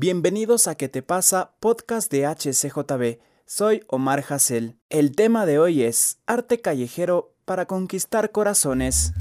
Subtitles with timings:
[0.00, 1.56] Bienvenidos a ¿Qué te pasa?
[1.58, 3.18] Podcast de HCJB.
[3.46, 4.78] Soy Omar Hassel.
[4.90, 9.12] El tema de hoy es Arte callejero para conquistar corazones.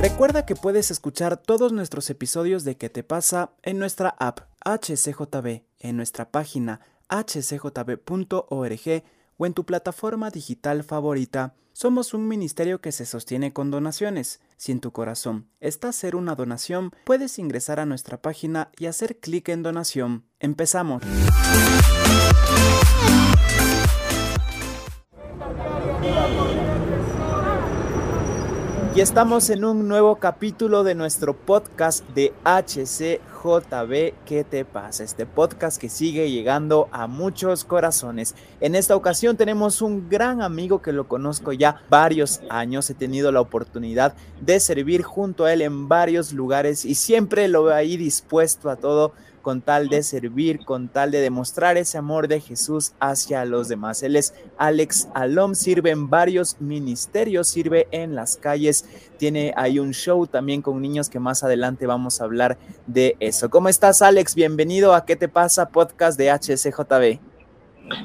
[0.00, 3.52] Recuerda que puedes escuchar todos nuestros episodios de ¿Qué te pasa?
[3.62, 9.04] en nuestra app HCJB, en nuestra página hcjb.org
[9.36, 11.54] o en tu plataforma digital favorita.
[11.72, 14.40] Somos un ministerio que se sostiene con donaciones.
[14.56, 19.18] Si en tu corazón está hacer una donación, puedes ingresar a nuestra página y hacer
[19.18, 20.24] clic en donación.
[20.38, 21.02] Empezamos.
[28.94, 34.12] Y estamos en un nuevo capítulo de nuestro podcast de HCJB.
[34.26, 35.02] ¿Qué te pasa?
[35.02, 38.34] Este podcast que sigue llegando a muchos corazones.
[38.60, 42.90] En esta ocasión tenemos un gran amigo que lo conozco ya varios años.
[42.90, 47.64] He tenido la oportunidad de servir junto a él en varios lugares y siempre lo
[47.64, 52.28] veo ahí dispuesto a todo con tal de servir, con tal de demostrar ese amor
[52.28, 54.02] de Jesús hacia los demás.
[54.02, 58.86] Él es Alex Alom, sirve en varios ministerios, sirve en las calles,
[59.18, 63.50] tiene ahí un show también con niños que más adelante vamos a hablar de eso.
[63.50, 64.34] ¿Cómo estás, Alex?
[64.34, 65.68] Bienvenido a ¿Qué te pasa?
[65.68, 67.20] Podcast de HCJB.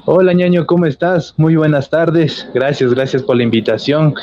[0.06, 1.34] Hola ñaño, ¿cómo estás?
[1.38, 2.48] Muy buenas tardes.
[2.54, 4.14] Gracias, gracias por la invitación.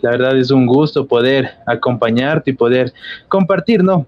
[0.00, 2.92] La verdad es un gusto poder acompañarte y poder
[3.28, 4.06] compartir, ¿no?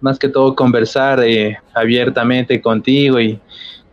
[0.00, 3.40] Más que todo conversar eh, abiertamente contigo y,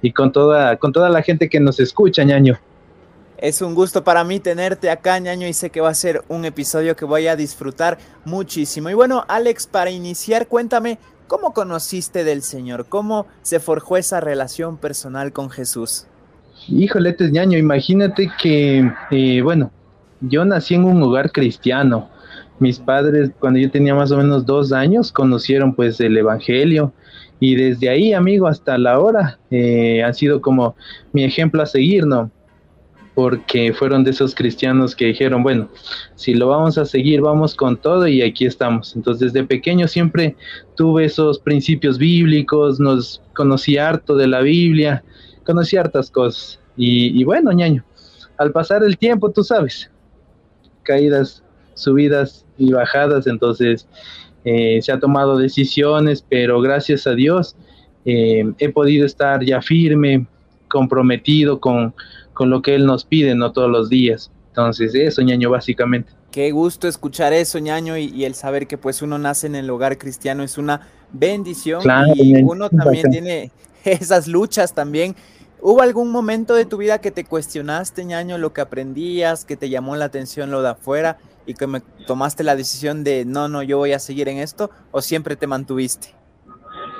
[0.01, 2.57] y, con, toda, con toda la gente que nos escucha, ñaño.
[3.37, 6.45] Es un gusto para mí tenerte acá, ñaño, y sé que va a ser un
[6.45, 8.89] episodio que voy a disfrutar muchísimo.
[8.89, 10.97] Y bueno, Alex, para iniciar, cuéntame,
[11.27, 12.87] ¿cómo conociste del Señor?
[12.89, 16.07] ¿Cómo se forjó esa relación personal con Jesús?
[16.67, 19.71] Híjole, ñaño, imagínate que, eh, bueno,
[20.21, 22.09] yo nací en un hogar cristiano
[22.59, 26.93] mis padres, cuando yo tenía más o menos dos años, conocieron pues el Evangelio
[27.39, 30.75] y desde ahí, amigo, hasta la hora, eh, han sido como
[31.13, 32.31] mi ejemplo a seguir, ¿no?
[33.13, 35.69] Porque fueron de esos cristianos que dijeron, bueno,
[36.15, 38.95] si lo vamos a seguir, vamos con todo y aquí estamos.
[38.95, 40.35] Entonces, desde pequeño siempre
[40.75, 45.03] tuve esos principios bíblicos, nos conocí harto de la Biblia,
[45.45, 46.59] conocí hartas cosas.
[46.75, 47.83] Y, y bueno, ñaño,
[48.37, 49.91] al pasar el tiempo, tú sabes,
[50.83, 51.43] caídas,
[51.79, 53.87] subidas, y bajadas, entonces
[54.43, 57.55] eh, se ha tomado decisiones, pero gracias a Dios
[58.05, 60.27] eh, he podido estar ya firme,
[60.67, 61.93] comprometido con,
[62.33, 64.31] con lo que Él nos pide, no todos los días.
[64.49, 66.11] Entonces, eso, ñaño, básicamente.
[66.31, 69.97] Qué gusto escuchar eso, ñaño, y, el saber que pues uno nace en el hogar
[69.97, 71.81] cristiano es una bendición
[72.15, 73.51] y uno también tiene
[73.85, 75.15] esas luchas también.
[75.61, 79.69] ¿Hubo algún momento de tu vida que te cuestionaste, ñaño, lo que aprendías, que te
[79.69, 81.17] llamó la atención lo de afuera
[81.47, 84.69] y que me tomaste la decisión de no, no, yo voy a seguir en esto
[84.91, 86.09] o siempre te mantuviste?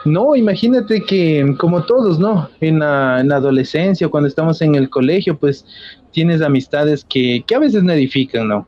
[0.05, 2.49] No, imagínate que como todos, ¿no?
[2.61, 5.65] En la, en la adolescencia, cuando estamos en el colegio, pues
[6.11, 8.67] tienes amistades que, que a veces no edifican, ¿no?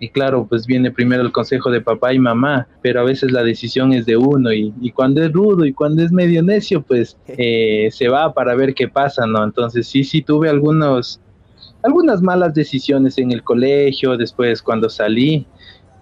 [0.00, 3.44] Y claro, pues viene primero el consejo de papá y mamá, pero a veces la
[3.44, 7.16] decisión es de uno y, y cuando es rudo y cuando es medio necio, pues
[7.28, 9.44] eh, se va para ver qué pasa, ¿no?
[9.44, 11.20] Entonces sí, sí tuve algunos,
[11.82, 15.46] algunas malas decisiones en el colegio, después cuando salí,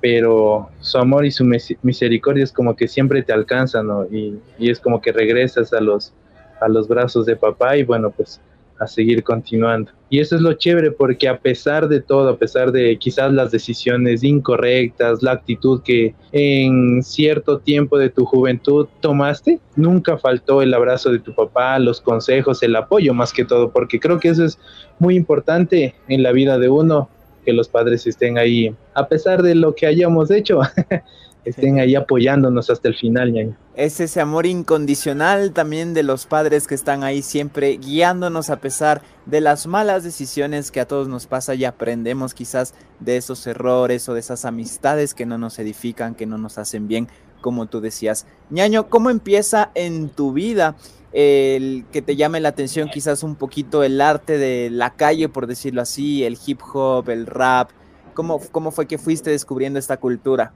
[0.00, 1.44] pero su amor y su
[1.82, 4.04] misericordia es como que siempre te alcanzan, ¿no?
[4.06, 6.12] Y, y, es como que regresas a los,
[6.60, 8.40] a los brazos de papá y bueno, pues
[8.80, 9.92] a seguir continuando.
[10.08, 13.52] Y eso es lo chévere porque a pesar de todo, a pesar de quizás las
[13.52, 20.74] decisiones incorrectas, la actitud que en cierto tiempo de tu juventud tomaste, nunca faltó el
[20.74, 24.44] abrazo de tu papá, los consejos, el apoyo más que todo, porque creo que eso
[24.44, 24.58] es
[24.98, 27.08] muy importante en la vida de uno,
[27.44, 30.60] que los padres estén ahí, a pesar de lo que hayamos hecho,
[31.44, 33.56] estén ahí apoyándonos hasta el final, ñaño.
[33.76, 39.00] Es ese amor incondicional también de los padres que están ahí siempre guiándonos a pesar
[39.26, 44.08] de las malas decisiones que a todos nos pasa y aprendemos quizás de esos errores
[44.08, 47.06] o de esas amistades que no nos edifican, que no nos hacen bien,
[47.40, 48.26] como tú decías.
[48.50, 50.74] ñaño, ¿cómo empieza en tu vida
[51.12, 55.46] el que te llame la atención quizás un poquito el arte de la calle, por
[55.46, 57.70] decirlo así, el hip hop, el rap?
[58.14, 60.54] ¿Cómo, cómo fue que fuiste descubriendo esta cultura?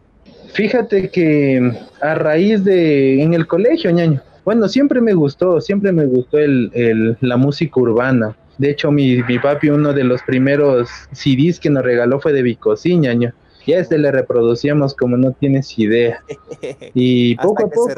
[0.55, 4.23] Fíjate que a raíz de en el colegio, ñaño.
[4.45, 8.37] Bueno, siempre me gustó, siempre me gustó el, el, la música urbana.
[8.59, 12.43] De hecho, mi, mi, papi, uno de los primeros CDs que nos regaló fue de
[12.43, 13.33] Vicosí, ñaño.
[13.67, 16.23] Y a este le reproducíamos como no tienes idea.
[16.95, 17.95] Y poco a poco,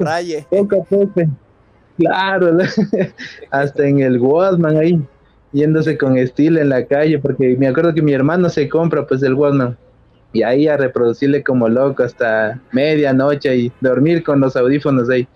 [0.49, 1.23] poco a poco,
[1.99, 2.57] claro,
[3.51, 4.99] hasta en el Walkman ahí,
[5.53, 9.23] yéndose con estilo en la calle, porque me acuerdo que mi hermano se compra pues
[9.23, 9.77] el Walkman
[10.37, 15.27] y ahí a reproducirle como loco hasta medianoche y dormir con los audífonos ahí.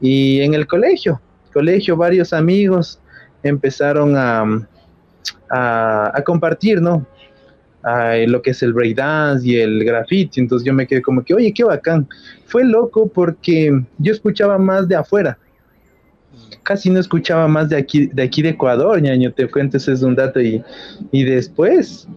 [0.00, 1.20] Y en el colegio,
[1.52, 2.98] colegio, varios amigos
[3.42, 4.66] empezaron a,
[5.50, 7.06] a, compartir, ¿no?
[8.26, 10.40] lo que es el breakdance y el graffiti.
[10.40, 12.08] Entonces yo me quedé como que, oye, qué bacán.
[12.46, 15.36] Fue loco porque yo escuchaba más de afuera.
[16.62, 20.02] Casi no escuchaba más de aquí, de aquí de Ecuador, ñaño, te cuento, ese es
[20.02, 20.40] un dato.
[20.40, 20.62] Y,
[21.10, 22.08] y después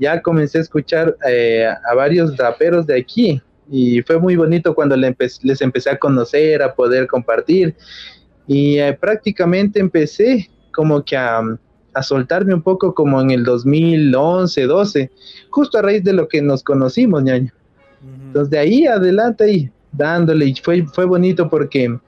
[0.00, 3.40] ya comencé a escuchar eh, a varios raperos de aquí
[3.70, 7.74] y fue muy bonito cuando les empecé a conocer, a poder compartir
[8.46, 11.42] y eh, prácticamente empecé como que a,
[12.02, 15.10] soltarme un poco como en el 2011, 12,
[15.48, 17.50] justo a raíz de lo que nos conocimos, ñaño.
[18.26, 21.98] Entonces de ahí adelante ahí dándole y fue, fue bonito porque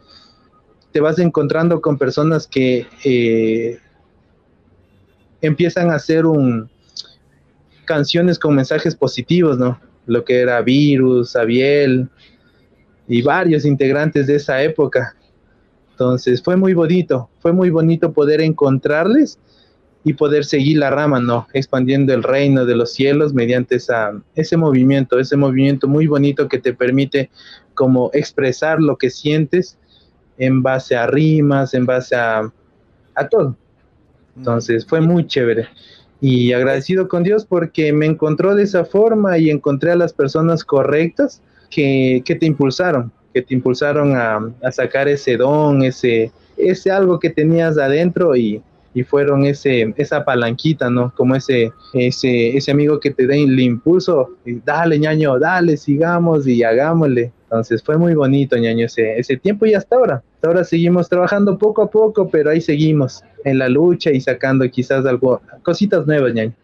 [0.92, 3.78] te vas encontrando con personas que eh,
[5.40, 6.68] empiezan a hacer un,
[7.88, 9.80] canciones con mensajes positivos, ¿no?
[10.06, 12.08] Lo que era Virus, Abiel
[13.08, 15.16] y varios integrantes de esa época.
[15.92, 19.38] Entonces fue muy bonito, fue muy bonito poder encontrarles
[20.04, 21.48] y poder seguir la rama, ¿no?
[21.54, 26.58] Expandiendo el reino de los cielos mediante esa, ese movimiento, ese movimiento muy bonito que
[26.58, 27.30] te permite
[27.72, 29.78] como expresar lo que sientes
[30.36, 32.52] en base a rimas, en base a,
[33.14, 33.56] a todo.
[34.36, 35.68] Entonces fue muy chévere
[36.20, 40.64] y agradecido con Dios porque me encontró de esa forma y encontré a las personas
[40.64, 47.30] correctas que, te impulsaron, que te impulsaron a, sacar ese don, ese, ese algo que
[47.30, 48.60] tenías adentro y,
[48.94, 51.12] y, fueron ese, esa palanquita, ¿no?
[51.14, 54.30] Como ese, ese, ese amigo que te da el impulso,
[54.64, 57.32] dale ñaño, dale, sigamos y hagámosle.
[57.44, 60.22] Entonces fue muy bonito, ñaño, ese, ese tiempo y hasta ahora.
[60.42, 65.04] Ahora seguimos trabajando poco a poco, pero ahí seguimos en la lucha y sacando quizás
[65.04, 66.54] algo, cositas nuevas, ñaño.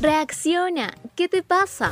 [0.00, 1.90] Reacciona, ¿qué te pasa?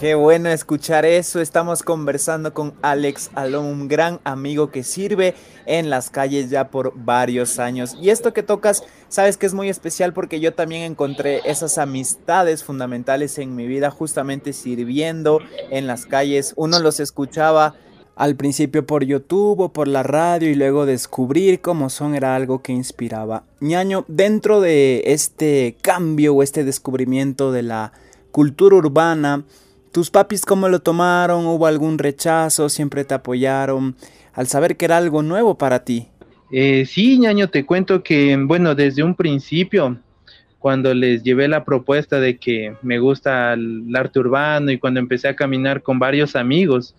[0.00, 1.42] Qué bueno escuchar eso.
[1.42, 5.34] Estamos conversando con Alex Alon, un gran amigo que sirve
[5.66, 7.94] en las calles ya por varios años.
[8.00, 12.64] Y esto que tocas, sabes que es muy especial porque yo también encontré esas amistades
[12.64, 16.54] fundamentales en mi vida justamente sirviendo en las calles.
[16.56, 17.74] Uno los escuchaba
[18.16, 22.62] al principio por YouTube o por la radio y luego descubrir cómo son era algo
[22.62, 23.44] que inspiraba.
[23.60, 27.92] Ñaño, dentro de este cambio o este descubrimiento de la
[28.30, 29.44] cultura urbana,
[29.92, 31.46] ¿Tus papis cómo lo tomaron?
[31.46, 32.68] ¿Hubo algún rechazo?
[32.68, 33.96] ¿Siempre te apoyaron
[34.32, 36.06] al saber que era algo nuevo para ti?
[36.52, 39.98] Eh, sí, ñaño, te cuento que, bueno, desde un principio,
[40.60, 45.26] cuando les llevé la propuesta de que me gusta el arte urbano y cuando empecé
[45.26, 46.94] a caminar con varios amigos,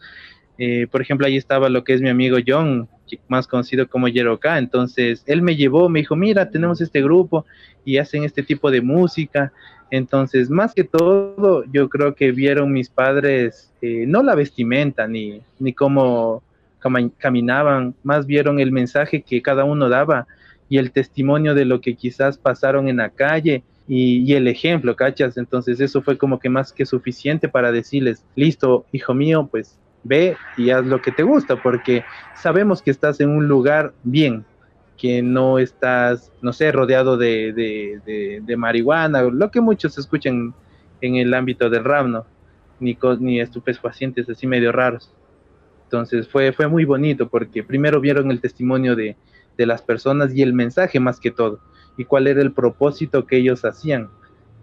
[0.57, 2.89] eh, por ejemplo, ahí estaba lo que es mi amigo John,
[3.27, 7.45] más conocido como Yeroka, entonces él me llevó, me dijo, mira, tenemos este grupo
[7.85, 9.51] y hacen este tipo de música,
[9.91, 15.41] entonces, más que todo, yo creo que vieron mis padres eh, no la vestimenta ni,
[15.59, 16.41] ni cómo
[17.17, 20.27] caminaban, más vieron el mensaje que cada uno daba
[20.69, 25.37] y el testimonio de lo que quizás pasaron en la calle y, el ejemplo, ¿cachas?
[25.37, 30.37] Entonces eso fue como que más que suficiente para decirles, listo, hijo mío, pues ve
[30.57, 32.05] y haz lo que te gusta, porque
[32.35, 34.45] sabemos que estás en un lugar bien,
[35.01, 37.51] que no estás, no sé, rodeado de,
[38.45, 40.53] de, marihuana, lo que muchos escuchan
[41.01, 42.27] en el ámbito del rap, ¿no?
[42.79, 45.11] Ni, ni estupefacientes así medio raros.
[45.85, 49.15] Entonces fue, fue muy bonito porque primero vieron el testimonio de,
[49.57, 51.61] de las personas y el mensaje más que todo.
[51.97, 54.07] Y cuál era el propósito que ellos hacían.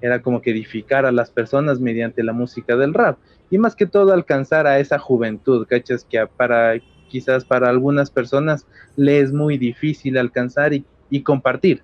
[0.01, 3.19] Era como que edificar a las personas mediante la música del rap.
[3.51, 6.05] Y más que todo alcanzar a esa juventud, ¿cachas?
[6.09, 6.77] Que para
[7.09, 10.85] quizás para algunas personas le es muy difícil alcanzar y,
[11.23, 11.83] compartir.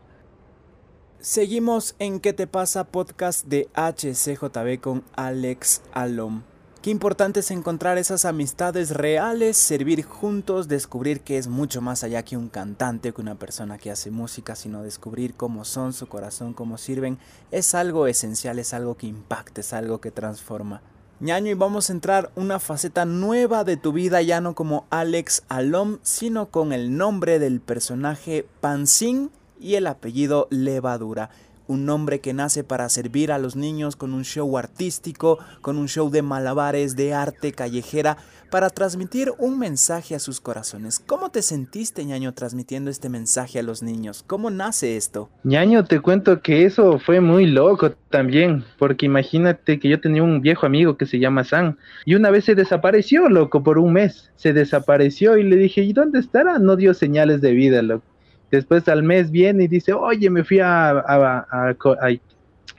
[1.18, 2.84] Seguimos en ¿Qué te pasa?
[2.84, 6.42] Podcast de HCJB con Alex Alom.
[6.82, 12.22] Qué importante es encontrar esas amistades reales, servir juntos, descubrir que es mucho más allá
[12.22, 16.52] que un cantante, que una persona que hace música, sino descubrir cómo son, su corazón,
[16.52, 17.16] cómo sirven.
[17.50, 20.82] Es algo esencial, es algo que impacta, es algo que transforma
[21.20, 25.44] ñaño y vamos a entrar una faceta nueva de tu vida ya no como Alex
[25.48, 29.30] Alom, sino con el nombre del personaje Pansin
[29.60, 31.30] y el apellido Levadura.
[31.66, 35.88] Un nombre que nace para servir a los niños con un show artístico, con un
[35.88, 38.16] show de malabares, de arte callejera,
[38.50, 41.00] para transmitir un mensaje a sus corazones.
[41.00, 44.22] ¿Cómo te sentiste, ñaño, transmitiendo este mensaje a los niños?
[44.26, 45.28] ¿Cómo nace esto?
[45.42, 50.40] ñaño, te cuento que eso fue muy loco también, porque imagínate que yo tenía un
[50.40, 54.30] viejo amigo que se llama San, y una vez se desapareció, loco, por un mes.
[54.36, 56.58] Se desapareció y le dije, ¿y dónde estará?
[56.58, 58.04] No dio señales de vida, loco.
[58.50, 61.76] Después al mes viene y dice, oye, me fui a, a,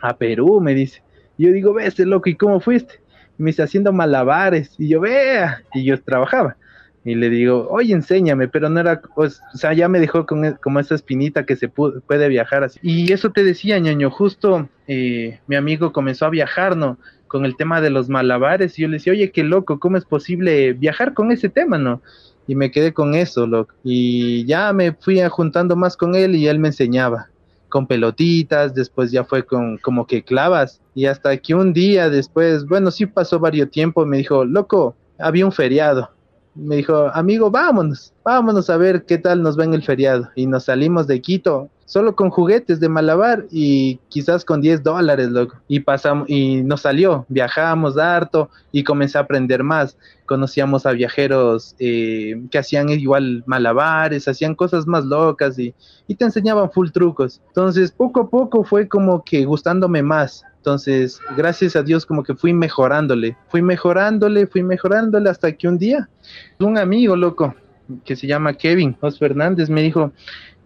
[0.02, 1.02] a, Perú, me dice.
[1.38, 3.00] Y yo digo, ve, este loco, ¿y cómo fuiste?
[3.38, 4.76] me está haciendo malabares.
[4.78, 6.58] Y yo, vea, y yo trabajaba.
[7.04, 10.56] Y le digo, oye, enséñame, pero no era, o sea, ya me dejó con e,
[10.56, 12.80] como esa espinita que se puede viajar así.
[12.82, 16.98] Y eso te decía, ñaño, justo eh, mi amigo comenzó a viajar, ¿no?
[17.28, 18.80] Con el tema de los malabares.
[18.80, 22.02] Y yo le decía, oye, qué loco, ¿cómo es posible viajar con ese tema, no?
[22.48, 23.74] Y me quedé con eso, loco.
[23.84, 27.30] Y ya me fui juntando más con él y él me enseñaba
[27.70, 32.66] con pelotitas, después ya fue con como que clavas y hasta que un día después,
[32.66, 36.10] bueno, sí pasó varios tiempo, me dijo, loco, había un feriado.
[36.56, 40.30] Me dijo, amigo, vámonos, vámonos a ver qué tal nos va en el feriado.
[40.36, 45.30] Y nos salimos de Quito solo con juguetes de malabar y quizás con 10 dólares,
[45.30, 45.56] loco.
[45.68, 49.98] Y pasamos, y nos salió, viajamos harto y comencé a aprender más.
[50.26, 55.74] Conocíamos a viajeros eh, que hacían igual malabares, hacían cosas más locas y,
[56.08, 57.42] y te enseñaban full trucos.
[57.48, 60.44] Entonces, poco a poco fue como que gustándome más.
[60.58, 65.78] Entonces, gracias a Dios como que fui mejorándole, fui mejorándole, fui mejorándole hasta que un
[65.78, 66.10] día
[66.60, 67.54] un amigo loco
[68.04, 70.12] que se llama Kevin Os Fernández me dijo,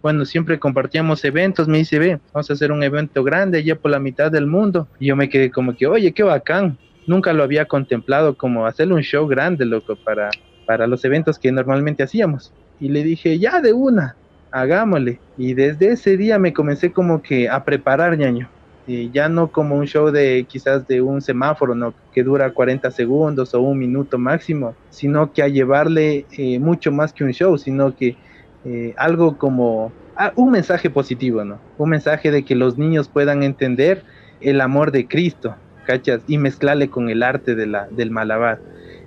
[0.02, 3.90] bueno, siempre compartíamos eventos, me dice, ve, vamos a hacer un evento grande allá por
[3.90, 4.88] la mitad del mundo.
[4.98, 6.78] Y yo me quedé como que, oye, qué bacán.
[7.06, 10.30] Nunca lo había contemplado como hacer un show grande, loco, para,
[10.64, 12.52] para los eventos que normalmente hacíamos.
[12.78, 14.16] Y le dije, ya de una,
[14.50, 15.20] hagámosle.
[15.36, 18.48] Y desde ese día me comencé como que a preparar, ñaño.
[18.86, 21.94] Y ya no como un show de quizás de un semáforo, ¿no?
[22.12, 27.12] Que dura 40 segundos o un minuto máximo, sino que a llevarle eh, mucho más
[27.12, 28.16] que un show, sino que
[28.64, 31.58] eh, algo como ah, un mensaje positivo, ¿no?
[31.78, 34.04] Un mensaje de que los niños puedan entender
[34.40, 36.20] el amor de Cristo, ¿cachas?
[36.26, 38.60] Y mezclarle con el arte de la, del malabar.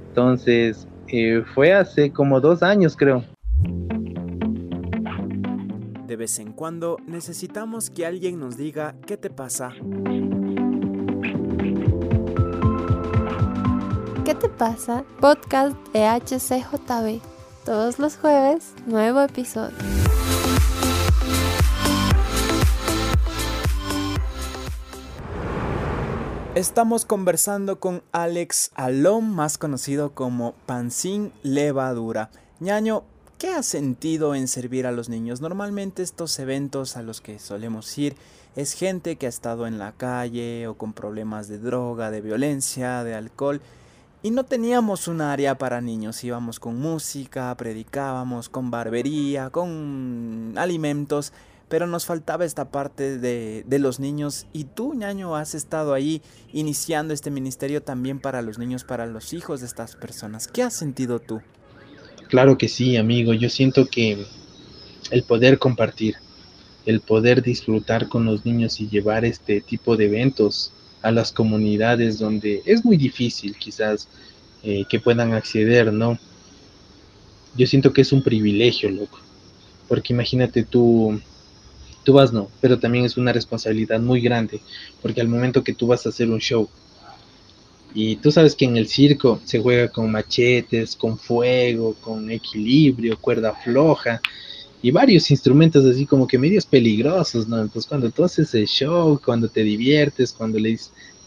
[0.07, 3.23] Entonces, eh, fue hace como dos años, creo.
[6.07, 9.73] De vez en cuando necesitamos que alguien nos diga qué te pasa.
[14.25, 15.03] ¿Qué te pasa?
[15.19, 17.32] Podcast de HCJB.
[17.65, 19.77] Todos los jueves, nuevo episodio.
[26.55, 32.31] Estamos conversando con Alex Alom, más conocido como Pancín Levadura.
[32.59, 33.03] Ñaño,
[33.37, 35.39] ¿qué has sentido en servir a los niños?
[35.39, 38.17] Normalmente estos eventos a los que solemos ir
[38.57, 43.05] es gente que ha estado en la calle o con problemas de droga, de violencia,
[43.05, 43.61] de alcohol
[44.23, 51.33] y no teníamos un área para niños, íbamos con música, predicábamos, con barbería, con alimentos,
[51.67, 54.47] pero nos faltaba esta parte de, de, los niños.
[54.53, 56.21] Y tú, ñaño, has estado ahí
[56.53, 60.47] iniciando este ministerio también para los niños, para los hijos de estas personas.
[60.47, 61.41] ¿Qué has sentido tú?
[62.29, 63.33] Claro que sí, amigo.
[63.33, 64.25] Yo siento que
[65.11, 66.15] el poder compartir,
[66.85, 70.71] el poder disfrutar con los niños y llevar este tipo de eventos
[71.03, 74.07] a las comunidades donde es muy difícil quizás
[74.63, 76.17] eh, que puedan acceder, ¿no?
[77.55, 79.19] Yo siento que es un privilegio, loco,
[79.87, 81.19] porque imagínate tú,
[82.03, 84.61] tú vas, no, pero también es una responsabilidad muy grande,
[85.01, 86.69] porque al momento que tú vas a hacer un show,
[87.93, 93.19] y tú sabes que en el circo se juega con machetes, con fuego, con equilibrio,
[93.19, 94.19] cuerda floja,
[94.83, 97.59] y varios instrumentos así como que medios peligrosos, ¿no?
[97.59, 100.77] Entonces cuando tú haces el show, cuando te diviertes, cuando le,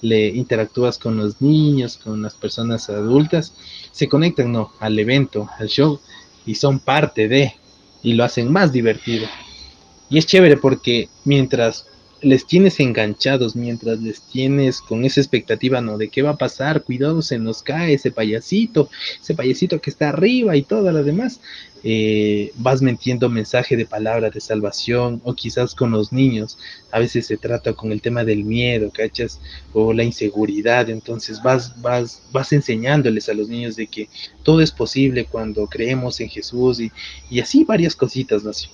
[0.03, 3.55] le interactúas con los niños, con las personas adultas,
[3.93, 4.73] se conectan, ¿no?
[4.79, 5.99] Al evento, al show,
[6.45, 7.55] y son parte de,
[8.03, 9.27] y lo hacen más divertido.
[10.11, 11.87] Y es chévere porque mientras
[12.23, 15.99] les tienes enganchados mientras les tienes con esa expectativa, ¿no?
[15.99, 18.89] De qué va a pasar, cuidado, se nos cae ese payasito,
[19.21, 21.41] ese payasito que está arriba y todo lo demás.
[21.89, 26.59] Eh, vas metiendo mensaje de palabra de salvación o quizás con los niños.
[26.91, 29.41] A veces se trata con el tema del miedo, ¿cachas?
[29.73, 30.91] O la inseguridad.
[30.91, 34.09] Entonces vas, vas, vas enseñándoles a los niños de que
[34.43, 36.91] todo es posible cuando creemos en Jesús y,
[37.31, 38.51] y así varias cositas, ¿no?
[38.51, 38.69] Así,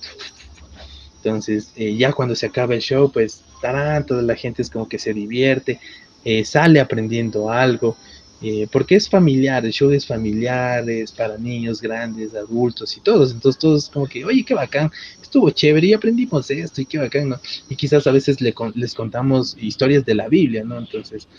[1.23, 4.87] entonces, eh, ya cuando se acaba el show, pues tarán, toda la gente es como
[4.87, 5.79] que se divierte,
[6.23, 7.97] eh, sale aprendiendo algo.
[8.45, 13.31] eh, porque es familiar, el show es familiar, es para niños, grandes, adultos y todos,
[13.31, 17.29] entonces todos como que, oye, qué bacán, estuvo chévere y aprendimos esto y qué bacán,
[17.29, 17.39] ¿no?
[17.69, 20.77] Y quizás a veces les contamos historias de la Biblia, ¿no?
[20.77, 21.29] Entonces,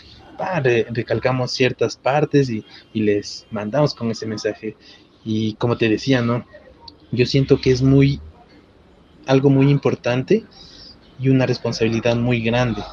[0.91, 4.77] recalcamos ciertas partes y, y les mandamos con ese mensaje.
[5.23, 6.45] Y como te decía, ¿no?
[7.11, 8.21] Yo siento que es muy,
[9.25, 10.45] algo muy importante
[11.19, 12.83] y una responsabilidad muy grande,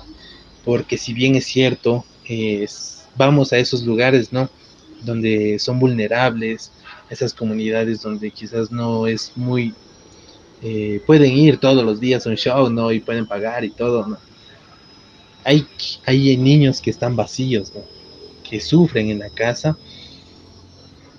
[0.65, 4.49] porque si bien es cierto, es vamos a esos lugares, ¿no?
[5.03, 6.73] Donde son vulnerables,
[7.11, 9.75] esas comunidades donde quizás no es muy,
[10.62, 12.93] eh, pueden ir todos los días a un show, ¿no?
[12.93, 14.19] Y pueden pagar y todo, ¿no?
[15.45, 15.67] Hay,
[16.07, 17.73] hay niños que están vacíos.
[18.49, 19.79] Que sufren en la casa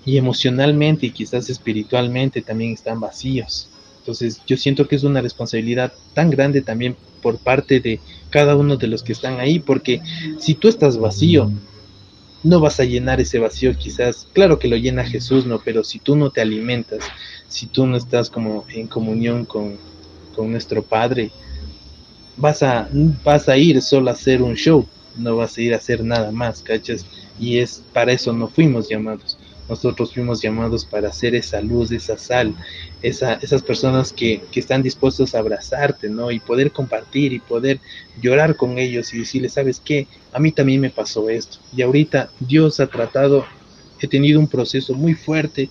[0.05, 3.69] y emocionalmente y quizás espiritualmente también están vacíos.
[4.03, 8.75] Entonces yo siento que es una responsabilidad tan grande también por parte de cada uno
[8.75, 10.01] de los que están ahí, porque
[10.39, 11.49] si tú estás vacío,
[12.43, 15.61] no vas a llenar ese vacío quizás, claro que lo llena Jesús, ¿no?
[15.63, 17.05] Pero si tú no te alimentas,
[17.47, 19.77] si tú no estás como en comunión con,
[20.35, 21.31] nuestro Padre,
[22.35, 22.89] vas a,
[23.23, 26.29] vas a ir solo a hacer un show, no vas a ir a hacer nada
[26.31, 27.05] más, ¿cachas?
[27.39, 29.37] Y es para eso no fuimos llamados.
[29.69, 32.53] Nosotros fuimos llamados para hacer esa luz, esa sal,
[33.01, 36.31] esa, esas personas que, que, están dispuestos a abrazarte, ¿no?
[36.31, 37.79] Y poder compartir y poder
[38.21, 40.07] llorar con ellos y decirles, ¿sabes qué?
[40.33, 41.59] A mí también me pasó esto.
[41.75, 43.45] Y ahorita Dios ha tratado,
[44.01, 45.69] he tenido un proceso muy fuerte,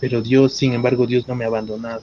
[0.00, 2.02] pero Dios, sin embargo, Dios no me ha abandonado.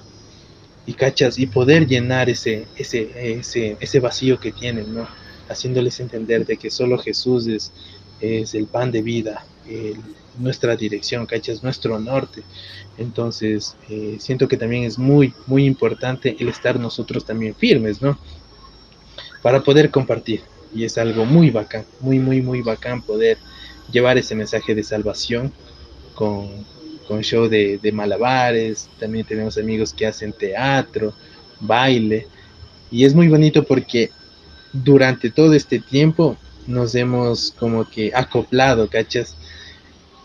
[0.86, 5.08] Y cachas, y poder llenar ese, ese, ese, ese vacío que tienen, ¿no?
[5.50, 7.72] Haciéndoles entender de que solo Jesús es,
[8.24, 9.46] es el pan de vida,
[10.40, 11.62] nuestra dirección, ¿cachas?
[11.62, 12.44] Nuestro norte.
[12.98, 18.18] Entonces, eh, siento que también es muy, muy importante el estar nosotros también firmes, ¿no?
[19.42, 20.42] Para poder compartir.
[20.74, 23.38] Y es algo muy bacán, muy, muy, muy bacán poder
[23.92, 25.52] llevar ese mensaje de salvación
[26.16, 26.50] con,
[27.08, 28.90] con show de, de malabares.
[29.00, 31.14] También tenemos amigos que hacen teatro,
[31.60, 32.28] baile.
[32.90, 34.12] Y es muy bonito porque
[34.72, 39.36] durante todo este tiempo nos hemos como que acoplado, ¿cachas?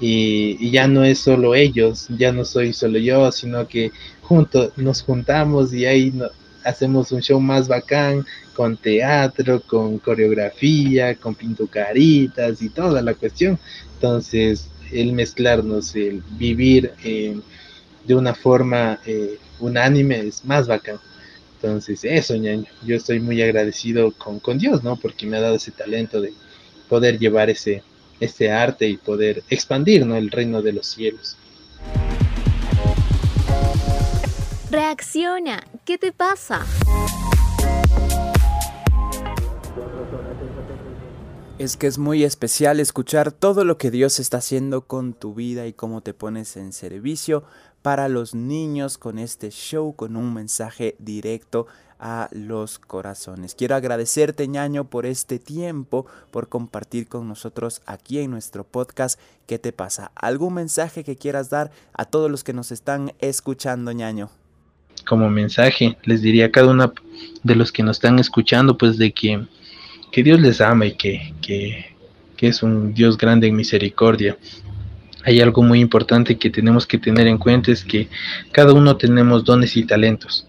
[0.01, 3.91] y, ya no es solo ellos, ya no soy solo yo, sino que
[4.23, 6.13] juntos nos juntamos y ahí
[6.65, 13.59] hacemos un show más bacán con teatro, con coreografía, con pintucaritas y toda la cuestión.
[13.95, 17.39] Entonces, el mezclarnos, el vivir eh,
[18.07, 20.99] de una forma eh, unánime es más bacán.
[21.61, 24.95] Entonces, eso, ñaño, yo estoy muy agradecido con, con Dios, ¿no?
[24.95, 26.33] Porque me ha dado ese talento de
[26.89, 27.83] poder llevar ese,
[28.21, 31.37] este arte y poder expandir el reino de los cielos.
[34.71, 36.65] Reacciona, ¿qué te pasa?
[41.59, 45.67] Es que es muy especial escuchar todo lo que Dios está haciendo con tu vida
[45.67, 47.43] y cómo te pones en servicio
[47.83, 51.67] para los niños con este show, con un mensaje directo
[51.99, 53.55] a los corazones.
[53.55, 59.19] Quiero agradecerte, ñaño, por este tiempo, por compartir con nosotros aquí en nuestro podcast.
[59.47, 60.13] ¿Qué te pasa?
[60.15, 64.31] ¿Algún mensaje que quieras dar a todos los que nos están escuchando, ñaño?
[65.07, 66.93] Como mensaje, les diría a cada uno
[67.43, 69.47] de los que nos están escuchando, pues de que,
[70.13, 71.97] que Dios les ama y que, que,
[72.37, 74.37] que es un Dios grande en misericordia
[75.29, 78.09] hay algo muy importante que tenemos que tener en cuenta es que
[78.51, 80.47] cada uno tenemos dones y talentos.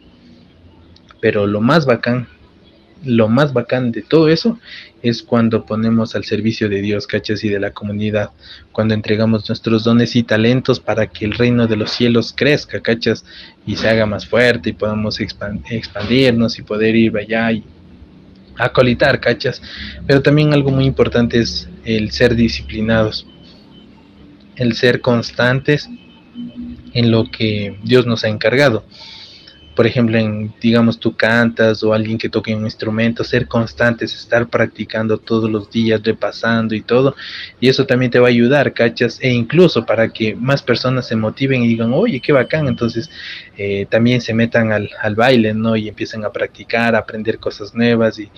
[1.20, 2.30] Pero lo más bacán,
[3.04, 4.58] lo más bacán de todo eso
[5.02, 8.30] es cuando ponemos al servicio de Dios, cachas, y de la comunidad,
[8.72, 13.26] cuando entregamos nuestros dones y talentos para que el reino de los cielos crezca, cachas,
[13.65, 17.65] y se haga más fuerte y podamos expandirnos y poder ir allá y
[18.58, 19.62] acolitar, cachas.
[20.08, 23.26] Pero también algo muy importante es el ser disciplinados,
[24.60, 25.89] el ser constantes
[26.93, 28.86] en lo que Dios nos ha encargado
[29.80, 34.45] por ejemplo, en, digamos, tú cantas o alguien que toque un instrumento, ser constantes, estar
[34.50, 37.15] practicando todos los días, repasando y todo,
[37.62, 39.19] y eso también te va a ayudar, ¿cachas?
[39.22, 43.10] E incluso para que más personas se motiven y digan, oye, qué bacán, entonces
[43.56, 45.78] eh, también se metan al, al, baile, ¿no?
[45.78, 48.30] Y empiezan a practicar, a aprender cosas nuevas y,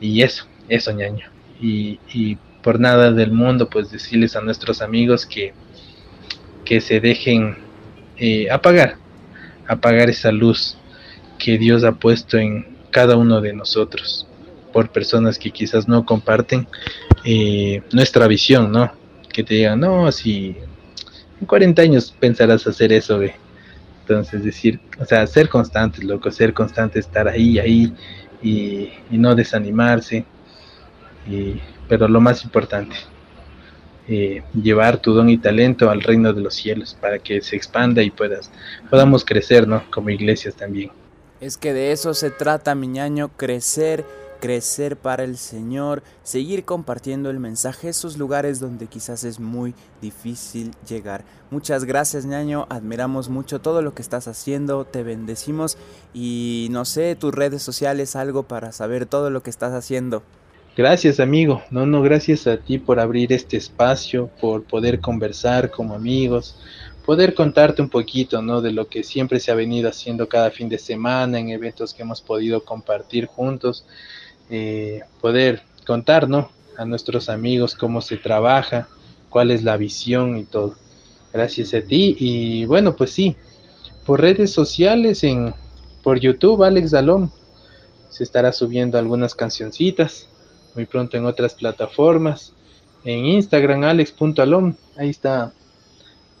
[0.00, 1.28] y eso, eso, ñaño.
[1.60, 5.52] Y, y por nada del mundo, pues decirles a nuestros amigos que,
[6.66, 7.56] que se dejen
[8.18, 8.96] eh, apagar,
[9.66, 10.76] apagar esa luz
[11.38, 14.26] que Dios ha puesto en cada uno de nosotros
[14.72, 16.66] por personas que quizás no comparten
[17.24, 18.92] eh, nuestra visión, ¿no?
[19.32, 20.56] Que te digan, no, si
[21.40, 23.34] en 40 años pensarás hacer eso, ve.
[24.00, 27.92] Entonces decir, o sea, ser constante, loco, ser constante, estar ahí, ahí
[28.42, 30.24] y, no desanimarse.
[31.88, 32.96] pero lo más importante,
[34.08, 38.02] eh, llevar tu don y talento al reino de los cielos para que se expanda
[38.02, 38.50] y puedas,
[38.90, 39.82] podamos crecer, ¿no?
[39.90, 40.90] Como iglesias también.
[41.40, 44.04] Es que de eso se trata, mi ñaño, crecer
[44.36, 50.72] crecer para el Señor, seguir compartiendo el mensaje, esos lugares donde quizás es muy difícil
[50.88, 51.24] llegar.
[51.50, 55.78] Muchas gracias, ñaño, admiramos mucho todo lo que estás haciendo, te bendecimos
[56.12, 60.22] y no sé, tus redes sociales, algo para saber todo lo que estás haciendo.
[60.76, 61.62] Gracias, amigo.
[61.70, 66.58] No, no, gracias a ti por abrir este espacio, por poder conversar como amigos,
[67.06, 68.60] poder contarte un poquito, ¿no?
[68.60, 72.02] De lo que siempre se ha venido haciendo cada fin de semana en eventos que
[72.02, 73.86] hemos podido compartir juntos.
[74.50, 76.50] Eh, poder contar, ¿no?
[76.76, 78.86] A nuestros amigos cómo se trabaja,
[79.30, 80.74] cuál es la visión y todo.
[81.32, 82.18] Gracias a ti.
[82.20, 83.34] Y bueno, pues sí,
[84.04, 85.54] por redes sociales, en,
[86.02, 87.32] por YouTube, Alex Dalón,
[88.10, 90.28] se estará subiendo algunas cancioncitas,
[90.76, 92.52] muy pronto en otras plataformas.
[93.04, 95.52] En Instagram, alex.alom, ahí está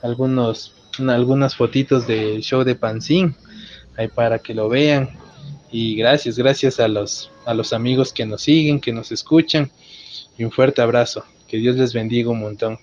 [0.02, 3.34] algunos, algunas fotitos del show de Pancín,
[3.96, 5.10] ahí para que lo vean.
[5.70, 9.70] Y gracias, gracias a los, a los amigos que nos siguen, que nos escuchan.
[10.38, 11.24] Y un fuerte abrazo.
[11.48, 12.78] Que Dios les bendiga un montón.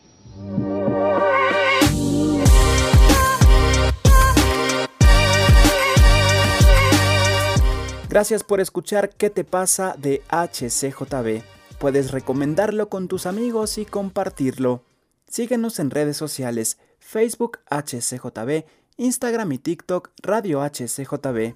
[8.13, 11.41] Gracias por escuchar ¿Qué te pasa de HCJB?
[11.79, 14.83] Puedes recomendarlo con tus amigos y compartirlo.
[15.27, 18.65] Síguenos en redes sociales, Facebook HCJB,
[18.97, 21.55] Instagram y TikTok Radio HCJB.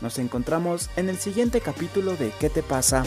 [0.00, 3.04] Nos encontramos en el siguiente capítulo de ¿Qué te pasa?